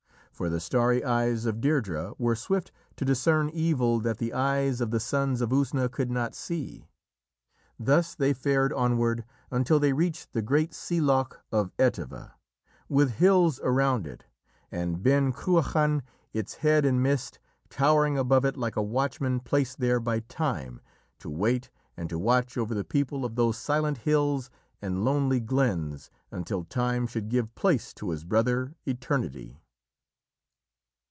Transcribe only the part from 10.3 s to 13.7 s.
the great sea loch of Etive, with hills